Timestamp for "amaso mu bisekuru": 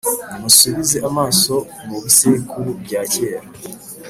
1.09-2.69